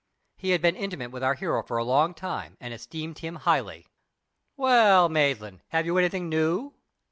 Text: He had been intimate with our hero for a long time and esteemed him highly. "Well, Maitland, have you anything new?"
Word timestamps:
He 0.35 0.49
had 0.49 0.63
been 0.63 0.75
intimate 0.75 1.11
with 1.11 1.21
our 1.23 1.35
hero 1.35 1.61
for 1.61 1.77
a 1.77 1.83
long 1.83 2.15
time 2.15 2.57
and 2.59 2.73
esteemed 2.73 3.19
him 3.19 3.35
highly. 3.35 3.85
"Well, 4.57 5.09
Maitland, 5.09 5.61
have 5.67 5.85
you 5.85 5.99
anything 5.99 6.27
new?" 6.27 6.73